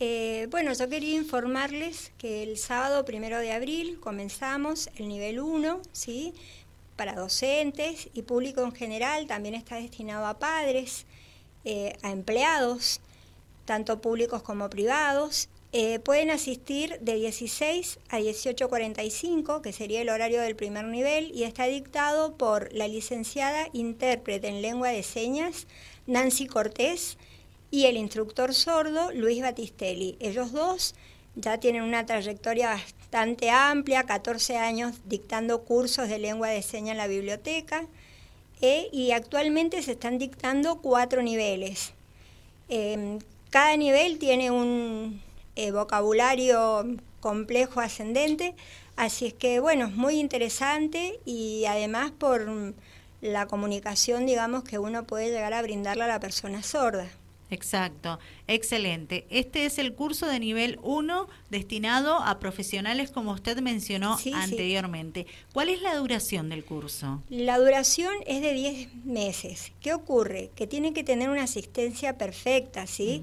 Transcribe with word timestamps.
Eh, 0.00 0.48
bueno, 0.50 0.72
yo 0.72 0.88
quería 0.88 1.14
informarles 1.14 2.10
que 2.18 2.42
el 2.42 2.58
sábado 2.58 3.04
primero 3.04 3.38
de 3.38 3.52
abril 3.52 4.00
comenzamos 4.00 4.90
el 4.96 5.08
nivel 5.08 5.38
1, 5.38 5.80
¿sí? 5.92 6.34
Para 6.96 7.14
docentes 7.14 8.08
y 8.12 8.22
público 8.22 8.62
en 8.62 8.72
general, 8.72 9.26
también 9.28 9.54
está 9.54 9.76
destinado 9.76 10.26
a 10.26 10.38
padres, 10.38 11.06
eh, 11.64 11.96
a 12.02 12.10
empleados, 12.10 13.00
tanto 13.66 14.00
públicos 14.00 14.42
como 14.42 14.68
privados. 14.68 15.48
Eh, 15.72 16.00
pueden 16.00 16.30
asistir 16.30 16.98
de 17.00 17.14
16 17.14 17.98
a 18.08 18.18
18.45, 18.18 19.60
que 19.60 19.72
sería 19.72 20.02
el 20.02 20.08
horario 20.08 20.40
del 20.40 20.56
primer 20.56 20.86
nivel, 20.86 21.30
y 21.34 21.44
está 21.44 21.66
dictado 21.66 22.36
por 22.36 22.72
la 22.72 22.88
licenciada 22.88 23.68
intérprete 23.72 24.48
en 24.48 24.60
lengua 24.62 24.88
de 24.88 25.02
señas, 25.04 25.66
Nancy 26.06 26.46
Cortés, 26.46 27.16
y 27.70 27.86
el 27.86 27.96
instructor 27.96 28.54
sordo 28.54 29.12
Luis 29.12 29.42
Batistelli. 29.42 30.16
Ellos 30.20 30.52
dos 30.52 30.94
ya 31.36 31.58
tienen 31.58 31.82
una 31.82 32.06
trayectoria 32.06 32.70
bastante 32.70 33.50
amplia, 33.50 34.04
14 34.04 34.56
años 34.56 34.96
dictando 35.04 35.62
cursos 35.62 36.08
de 36.08 36.18
lengua 36.18 36.48
de 36.48 36.62
señas 36.62 36.92
en 36.92 36.98
la 36.98 37.06
biblioteca 37.06 37.86
eh, 38.60 38.88
y 38.92 39.10
actualmente 39.10 39.82
se 39.82 39.92
están 39.92 40.18
dictando 40.18 40.80
cuatro 40.80 41.22
niveles. 41.22 41.92
Em, 42.68 43.18
cada 43.50 43.76
nivel 43.76 44.18
tiene 44.18 44.50
un 44.50 45.20
eh, 45.56 45.70
vocabulario 45.70 46.86
complejo 47.20 47.80
ascendente, 47.80 48.54
así 48.96 49.26
es 49.26 49.34
que 49.34 49.60
bueno, 49.60 49.86
es 49.86 49.94
muy 49.94 50.18
interesante 50.18 51.20
y 51.24 51.64
además 51.66 52.10
por 52.12 52.46
la 53.20 53.46
comunicación, 53.46 54.26
digamos, 54.26 54.64
que 54.64 54.78
uno 54.78 55.04
puede 55.04 55.30
llegar 55.30 55.54
a 55.54 55.62
brindarle 55.62 56.04
a 56.04 56.08
la 56.08 56.20
persona 56.20 56.62
sorda. 56.62 57.08
Exacto, 57.50 58.18
excelente. 58.48 59.26
Este 59.30 59.66
es 59.66 59.78
el 59.78 59.94
curso 59.94 60.26
de 60.26 60.40
nivel 60.40 60.78
1 60.82 61.28
destinado 61.50 62.18
a 62.18 62.38
profesionales 62.38 63.10
como 63.10 63.32
usted 63.32 63.58
mencionó 63.60 64.18
anteriormente. 64.34 65.26
¿Cuál 65.52 65.68
es 65.68 65.82
la 65.82 65.94
duración 65.96 66.48
del 66.48 66.64
curso? 66.64 67.22
La 67.28 67.58
duración 67.58 68.14
es 68.26 68.40
de 68.40 68.52
10 68.54 69.04
meses. 69.04 69.72
¿Qué 69.80 69.94
ocurre? 69.94 70.50
Que 70.54 70.66
tienen 70.66 70.94
que 70.94 71.04
tener 71.04 71.30
una 71.30 71.44
asistencia 71.44 72.18
perfecta, 72.18 72.86
¿sí? 72.86 73.22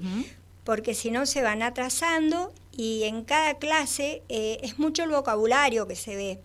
Porque 0.64 0.94
si 0.94 1.10
no 1.10 1.26
se 1.26 1.42
van 1.42 1.62
atrasando 1.62 2.52
y 2.76 3.02
en 3.04 3.24
cada 3.24 3.58
clase 3.58 4.22
eh, 4.28 4.58
es 4.62 4.78
mucho 4.78 5.02
el 5.02 5.10
vocabulario 5.10 5.86
que 5.86 5.96
se 5.96 6.16
ve. 6.16 6.40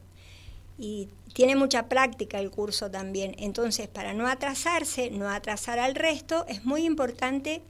Y 0.78 1.10
tiene 1.34 1.56
mucha 1.56 1.88
práctica 1.88 2.40
el 2.40 2.52
curso 2.52 2.92
también. 2.92 3.36
Entonces, 3.40 3.88
para 3.88 4.14
no 4.14 4.28
atrasarse, 4.28 5.10
no 5.12 5.30
atrasar 5.30 5.80
al 5.80 5.96
resto, 5.96 6.46
es 6.48 6.66
muy 6.66 6.86
importante 6.86 7.62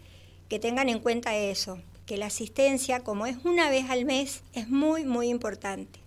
que 0.49 0.59
tengan 0.59 0.89
en 0.89 0.99
cuenta 0.99 1.35
eso, 1.35 1.79
que 2.05 2.17
la 2.17 2.27
asistencia, 2.27 3.01
como 3.01 3.25
es 3.25 3.37
una 3.43 3.69
vez 3.69 3.89
al 3.89 4.05
mes, 4.05 4.43
es 4.53 4.69
muy, 4.69 5.05
muy 5.05 5.27
importante. 5.29 5.99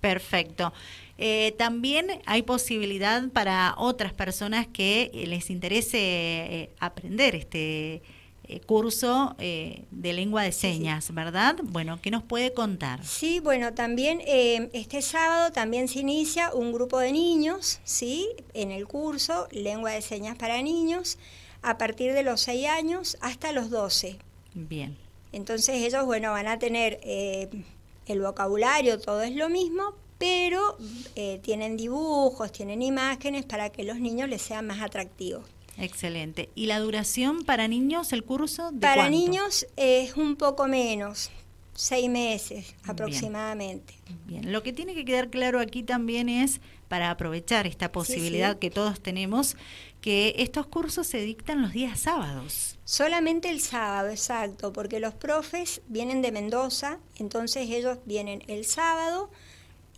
Perfecto. 0.00 0.72
Eh, 1.18 1.54
también 1.58 2.22
hay 2.26 2.42
posibilidad 2.42 3.28
para 3.30 3.74
otras 3.76 4.12
personas 4.12 4.68
que 4.68 5.10
les 5.26 5.50
interese 5.50 5.98
eh, 5.98 6.70
aprender 6.78 7.34
este 7.34 8.02
eh, 8.48 8.60
curso 8.60 9.36
de 9.38 10.12
lengua 10.12 10.42
de 10.42 10.52
señas, 10.52 11.12
¿verdad? 11.14 11.56
Bueno, 11.62 12.00
¿qué 12.02 12.10
nos 12.10 12.22
puede 12.22 12.52
contar? 12.52 13.04
Sí, 13.04 13.40
bueno, 13.40 13.74
también 13.74 14.20
este 14.24 15.02
sábado 15.02 15.52
también 15.52 15.88
se 15.88 16.00
inicia 16.00 16.52
un 16.54 16.72
grupo 16.72 16.98
de 16.98 17.12
niños, 17.12 17.80
¿sí? 17.84 18.28
En 18.54 18.70
el 18.70 18.86
curso 18.86 19.48
Lengua 19.50 19.92
de 19.92 20.02
Señas 20.02 20.36
para 20.36 20.62
Niños 20.62 21.18
a 21.62 21.78
partir 21.78 22.12
de 22.12 22.22
los 22.22 22.40
6 22.42 22.66
años 22.68 23.16
hasta 23.20 23.52
los 23.52 23.70
12. 23.70 24.18
Bien. 24.54 24.96
Entonces 25.32 25.76
ellos, 25.76 26.04
bueno, 26.06 26.32
van 26.32 26.46
a 26.46 26.58
tener 26.58 27.00
eh, 27.02 27.48
el 28.06 28.20
vocabulario, 28.20 28.98
todo 28.98 29.22
es 29.22 29.34
lo 29.34 29.48
mismo, 29.48 29.94
pero 30.18 30.76
eh, 31.14 31.38
tienen 31.42 31.76
dibujos, 31.76 32.50
tienen 32.50 32.82
imágenes 32.82 33.44
para 33.44 33.70
que 33.70 33.84
los 33.84 33.98
niños 33.98 34.28
les 34.28 34.42
sean 34.42 34.66
más 34.66 34.80
atractivos. 34.80 35.44
Excelente. 35.78 36.50
¿Y 36.54 36.66
la 36.66 36.80
duración 36.80 37.44
para 37.44 37.68
niños, 37.68 38.12
el 38.12 38.24
curso? 38.24 38.70
De 38.72 38.80
para 38.80 39.08
niños 39.08 39.66
es 39.76 40.16
un 40.16 40.36
poco 40.36 40.66
menos, 40.66 41.30
seis 41.74 42.10
meses 42.10 42.74
aproximadamente. 42.84 43.94
Bien. 44.26 44.52
lo 44.52 44.62
que 44.62 44.72
tiene 44.72 44.94
que 44.94 45.04
quedar 45.04 45.30
claro 45.30 45.60
aquí 45.60 45.82
también 45.82 46.28
es, 46.28 46.60
para 46.88 47.10
aprovechar 47.10 47.66
esta 47.66 47.92
posibilidad 47.92 48.58
que 48.58 48.70
todos 48.70 49.00
tenemos, 49.00 49.56
que 50.00 50.34
estos 50.38 50.66
cursos 50.66 51.06
se 51.06 51.18
dictan 51.18 51.62
los 51.62 51.72
días 51.72 52.00
sábados. 52.00 52.78
Solamente 52.84 53.48
el 53.48 53.60
sábado, 53.60 54.08
exacto, 54.08 54.72
porque 54.72 55.00
los 55.00 55.14
profes 55.14 55.82
vienen 55.88 56.22
de 56.22 56.32
Mendoza, 56.32 56.98
entonces 57.16 57.70
ellos 57.70 57.98
vienen 58.04 58.42
el 58.48 58.64
sábado 58.64 59.30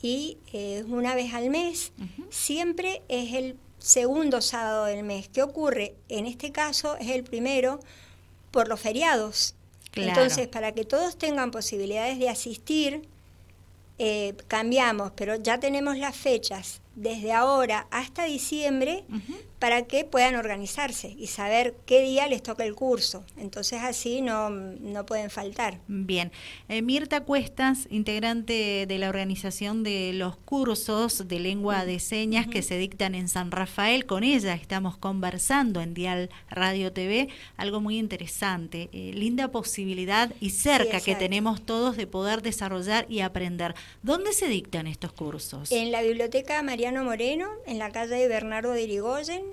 y 0.02 0.38
eh, 0.52 0.84
una 0.88 1.14
vez 1.14 1.34
al 1.34 1.50
mes, 1.50 1.92
siempre 2.30 3.02
es 3.08 3.34
el 3.34 3.56
segundo 3.80 4.40
sábado 4.40 4.84
del 4.84 5.02
mes. 5.02 5.28
¿Qué 5.28 5.42
ocurre? 5.42 5.94
En 6.08 6.26
este 6.26 6.52
caso 6.52 6.96
es 6.96 7.08
el 7.08 7.24
primero 7.24 7.80
por 8.50 8.68
los 8.68 8.80
feriados. 8.80 9.54
Entonces, 9.94 10.46
para 10.46 10.72
que 10.72 10.84
todos 10.84 11.18
tengan 11.18 11.50
posibilidades 11.50 12.18
de 12.18 12.28
asistir, 12.28 13.08
eh, 13.98 14.34
cambiamos, 14.46 15.12
pero 15.16 15.34
ya 15.36 15.58
tenemos 15.58 15.98
las 15.98 16.16
fechas 16.16 16.80
desde 16.94 17.32
ahora 17.32 17.86
hasta 17.90 18.24
diciembre 18.24 19.04
para 19.60 19.82
que 19.82 20.04
puedan 20.04 20.34
organizarse 20.34 21.14
y 21.16 21.28
saber 21.28 21.76
qué 21.86 22.00
día 22.00 22.26
les 22.26 22.42
toca 22.42 22.64
el 22.64 22.74
curso. 22.74 23.24
Entonces 23.36 23.82
así 23.82 24.22
no, 24.22 24.50
no 24.50 25.06
pueden 25.06 25.30
faltar. 25.30 25.78
Bien. 25.86 26.32
Eh, 26.68 26.82
Mirta 26.82 27.20
Cuestas, 27.20 27.86
integrante 27.90 28.86
de 28.88 28.98
la 28.98 29.10
organización 29.10 29.82
de 29.82 30.12
los 30.14 30.36
cursos 30.36 31.28
de 31.28 31.38
lengua 31.38 31.84
de 31.84 32.00
señas 32.00 32.46
que 32.46 32.62
se 32.62 32.78
dictan 32.78 33.14
en 33.14 33.28
San 33.28 33.50
Rafael, 33.50 34.06
con 34.06 34.24
ella 34.24 34.54
estamos 34.54 34.96
conversando 34.96 35.82
en 35.82 35.92
Dial 35.92 36.30
Radio 36.48 36.92
TV, 36.92 37.28
algo 37.58 37.80
muy 37.82 37.98
interesante, 37.98 38.88
eh, 38.92 39.12
linda 39.14 39.48
posibilidad 39.48 40.32
y 40.40 40.50
cerca 40.50 41.00
que 41.00 41.14
tenemos 41.14 41.60
todos 41.60 41.98
de 41.98 42.06
poder 42.06 42.40
desarrollar 42.40 43.04
y 43.10 43.20
aprender. 43.20 43.74
¿Dónde 44.02 44.32
se 44.32 44.48
dictan 44.48 44.86
estos 44.86 45.12
cursos? 45.12 45.70
En 45.70 45.92
la 45.92 46.00
Biblioteca 46.00 46.62
Mariano 46.62 47.04
Moreno, 47.04 47.50
en 47.66 47.78
la 47.78 47.90
calle 47.90 48.14
de 48.14 48.28
Bernardo 48.28 48.72
de 48.72 48.82
Irigoyen, 48.82 49.49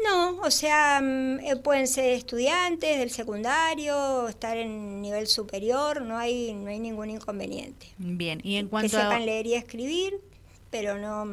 No, 0.04 0.40
o 0.42 0.50
sea, 0.50 1.00
mm, 1.02 1.40
eh, 1.40 1.56
pueden 1.56 1.86
ser 1.88 2.10
estudiantes 2.10 2.98
del 2.98 3.10
secundario, 3.10 4.28
estar 4.28 4.56
en 4.56 5.02
nivel 5.02 5.26
superior, 5.26 6.02
no 6.02 6.18
hay, 6.18 6.52
no 6.54 6.70
hay 6.70 6.78
ningún 6.78 7.10
inconveniente. 7.10 7.88
Bien, 7.98 8.40
y 8.42 8.56
en 8.56 8.68
cuanto 8.68 8.96
que 8.96 9.02
sepan 9.02 9.26
leer 9.26 9.46
y 9.46 9.54
escribir, 9.54 10.20
pero 10.70 10.98
no... 10.98 11.26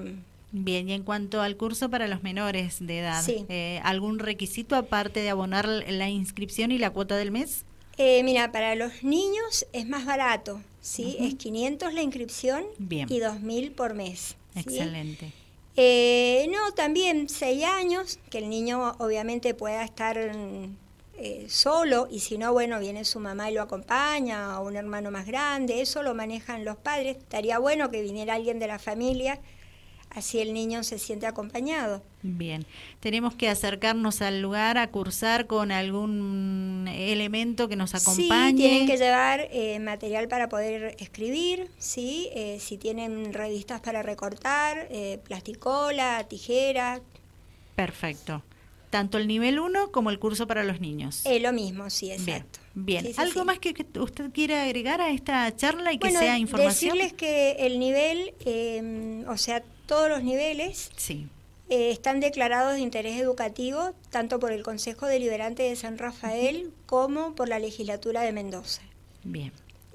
Bien, 0.51 0.89
y 0.89 0.93
en 0.93 1.03
cuanto 1.03 1.41
al 1.41 1.57
curso 1.57 1.89
para 1.89 2.07
los 2.07 2.23
menores 2.23 2.77
de 2.79 2.99
edad, 2.99 3.21
Sí. 3.23 3.45
eh, 3.49 3.79
¿algún 3.83 4.17
requisito 4.19 4.75
aparte 4.75 5.19
de 5.21 5.29
abonar 5.29 5.67
la 5.67 6.09
inscripción 6.09 6.71
y 6.71 6.77
la 6.79 6.89
cuota 6.89 7.17
del 7.17 7.31
mes? 7.31 7.65
Eh, 7.97 8.23
mira, 8.23 8.51
para 8.51 8.75
los 8.75 9.03
niños 9.03 9.67
es 9.73 9.87
más 9.87 10.05
barato, 10.05 10.61
¿sí? 10.81 11.17
Es 11.19 11.35
500 11.35 11.93
la 11.93 12.01
inscripción 12.01 12.63
Bien. 12.77 13.07
y 13.11 13.19
2.000 13.19 13.71
por 13.71 13.93
mes. 13.93 14.37
¿sí? 14.53 14.59
Excelente. 14.61 15.31
Eh, 15.75 16.47
no, 16.49 16.71
también 16.73 17.29
6 17.29 17.63
años, 17.65 18.19
que 18.29 18.39
el 18.39 18.49
niño 18.49 18.93
obviamente 18.99 19.53
pueda 19.53 19.83
estar 19.83 20.17
eh, 21.17 21.45
solo 21.49 22.07
y 22.09 22.21
si 22.21 22.37
no, 22.37 22.53
bueno, 22.53 22.79
viene 22.79 23.05
su 23.05 23.19
mamá 23.19 23.51
y 23.51 23.53
lo 23.53 23.61
acompaña 23.61 24.59
o 24.59 24.65
un 24.67 24.77
hermano 24.77 25.11
más 25.11 25.25
grande, 25.27 25.81
eso 25.81 26.01
lo 26.01 26.15
manejan 26.15 26.65
los 26.65 26.77
padres. 26.77 27.17
Estaría 27.17 27.59
bueno 27.59 27.91
que 27.91 28.01
viniera 28.01 28.33
alguien 28.35 28.59
de 28.59 28.67
la 28.67 28.79
familia, 28.79 29.39
así 30.09 30.39
el 30.39 30.53
niño 30.53 30.83
se 30.83 30.99
siente 30.99 31.27
acompañado. 31.27 32.01
Bien, 32.21 32.65
tenemos 32.99 33.35
que 33.35 33.49
acercarnos 33.49 34.21
al 34.21 34.41
lugar 34.41 34.77
a 34.77 34.87
cursar 34.87 35.47
con 35.47 35.71
algún 35.71 36.87
elemento 36.91 37.67
que 37.69 37.75
nos 37.75 37.95
acompañe. 37.95 38.51
Sí, 38.51 38.57
tienen 38.57 38.87
que 38.87 38.97
llevar 38.97 39.47
eh, 39.51 39.79
material 39.79 40.27
para 40.27 40.49
poder 40.49 40.95
escribir, 40.99 41.69
sí, 41.77 42.29
Eh, 42.33 42.59
si 42.59 42.77
tienen 42.77 43.33
revistas 43.33 43.81
para 43.81 44.03
recortar, 44.03 44.87
eh, 44.91 45.19
plasticola, 45.23 46.25
tijera, 46.27 47.01
Perfecto. 47.75 48.43
Tanto 48.89 49.17
el 49.19 49.27
nivel 49.27 49.59
1 49.59 49.91
como 49.91 50.09
el 50.09 50.17
curso 50.19 50.47
para 50.47 50.63
los 50.63 50.79
niños. 50.81 51.25
eh, 51.25 51.39
lo 51.39 51.53
mismo, 51.53 51.89
sí, 51.89 52.11
exacto. 52.11 52.59
bien. 52.73 53.05
Sí, 53.05 53.13
sí, 53.13 53.21
¿Algo 53.21 53.41
sí. 53.41 53.45
más 53.45 53.59
que, 53.59 53.73
que 53.73 53.85
usted 53.99 54.31
quiera 54.31 54.63
agregar 54.63 54.99
a 55.01 55.11
esta 55.11 55.55
charla 55.55 55.93
y 55.93 55.99
que 55.99 56.07
bueno, 56.07 56.19
sea 56.19 56.37
información? 56.39 56.93
decirles 56.97 57.13
que 57.13 57.51
el 57.59 57.79
nivel, 57.79 58.33
eh, 58.45 59.23
o 59.27 59.37
sea, 59.37 59.63
todos 59.85 60.09
los 60.09 60.23
niveles 60.23 60.89
Sí, 60.95 61.27
eh, 61.69 61.91
están 61.91 62.19
declarados 62.19 62.73
de 62.73 62.79
interés 62.79 63.19
educativo 63.21 63.93
tanto 64.09 64.39
por 64.39 64.51
el 64.51 64.63
Consejo 64.63 65.05
Deliberante 65.05 65.61
de 65.63 65.75
San 65.75 65.97
Rafael 65.99 66.71
como 66.87 67.35
por 67.35 67.47
la 67.47 67.59
legislatura 67.59 68.21
de 68.21 68.31
Mendoza. 68.31 68.81
bien. 69.23 69.51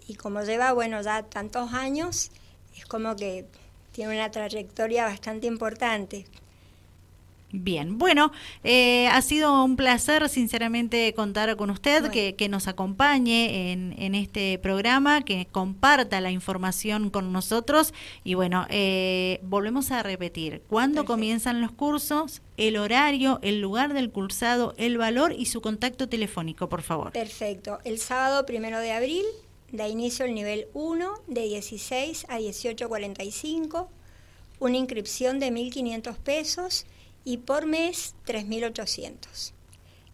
Y 0.06 0.14
como 0.16 0.42
lleva, 0.42 0.72
bueno, 0.72 1.00
ya 1.02 1.22
tantos 1.22 1.72
años, 1.72 2.30
es 2.76 2.84
como 2.84 3.16
que 3.16 3.46
tiene 3.92 4.14
una 4.14 4.30
trayectoria 4.30 5.04
bastante 5.06 5.46
importante. 5.46 6.26
Bien, 7.56 7.98
bueno, 7.98 8.32
eh, 8.64 9.06
ha 9.06 9.22
sido 9.22 9.62
un 9.62 9.76
placer 9.76 10.28
sinceramente 10.28 11.14
contar 11.14 11.54
con 11.56 11.70
usted, 11.70 12.00
Bueno. 12.00 12.12
que, 12.12 12.34
que 12.34 12.48
nos 12.48 12.66
acompañe 12.66 13.70
en, 13.70 13.94
en 13.96 14.16
este 14.16 14.58
programa, 14.58 15.22
que 15.22 15.46
comparta 15.52 16.20
la 16.20 16.32
información 16.32 17.10
con 17.10 17.32
nosotros 17.32 17.94
y 18.24 18.34
bueno, 18.34 18.66
eh, 18.70 19.38
volvemos 19.44 19.92
a 19.92 20.02
repetir, 20.02 20.62
¿cuándo 20.68 21.02
Perfecto. 21.02 21.12
comienzan 21.12 21.60
los 21.60 21.70
cursos? 21.70 22.42
El 22.56 22.76
horario, 22.76 23.38
el 23.42 23.60
lugar 23.60 23.94
del 23.94 24.10
cursado, 24.10 24.74
el 24.76 24.98
valor 24.98 25.32
y 25.32 25.46
su 25.46 25.60
contacto 25.60 26.08
telefónico, 26.08 26.68
por 26.68 26.82
favor. 26.82 27.12
Perfecto. 27.12 27.78
El 27.84 28.00
sábado 28.00 28.46
primero 28.46 28.80
de 28.80 28.90
abril 28.90 29.24
da 29.70 29.86
inicio 29.86 30.24
el 30.24 30.34
nivel 30.34 30.66
1 30.74 31.08
de 31.28 31.42
16 31.42 32.26
a 32.28 32.40
18.45, 32.40 33.86
una 34.58 34.76
inscripción 34.76 35.38
de 35.38 35.52
1.500 35.52 36.16
pesos 36.16 36.86
y 37.24 37.38
por 37.38 37.66
mes 37.66 38.14
3.800. 38.26 39.52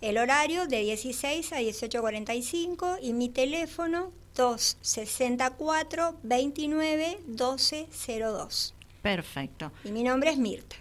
El 0.00 0.16
horario 0.16 0.66
de 0.66 0.80
16 0.80 1.52
a 1.52 1.60
18.45 1.60 2.98
y 3.02 3.12
mi 3.12 3.28
teléfono 3.28 4.12
264 4.34 6.16
29 6.22 7.18
12 7.26 7.88
02. 8.06 8.74
Perfecto. 9.02 9.72
Y 9.84 9.92
mi 9.92 10.02
nombre 10.02 10.30
es 10.30 10.38
Mirta. 10.38 10.76